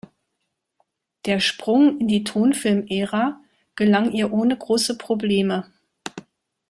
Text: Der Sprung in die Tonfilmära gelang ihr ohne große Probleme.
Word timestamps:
Der 1.27 1.39
Sprung 1.39 1.99
in 1.99 2.07
die 2.07 2.23
Tonfilmära 2.23 3.39
gelang 3.75 4.11
ihr 4.11 4.33
ohne 4.33 4.57
große 4.57 4.97
Probleme. 4.97 5.71